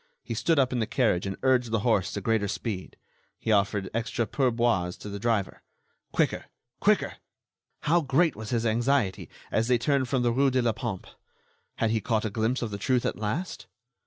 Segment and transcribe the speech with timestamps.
[0.23, 2.97] He stood up in the carriage and urged the horse to greater speed.
[3.37, 5.61] He offered extra pourboires to the driver.
[6.11, 6.45] Quicker!
[6.79, 7.17] Quicker!
[7.81, 11.05] How great was his anxiety as they turned from the rue de la Pompe!
[11.75, 13.67] Had he caught a glimpse of the truth at last?